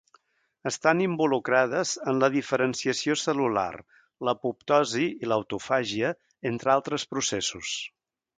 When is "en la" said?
2.11-2.29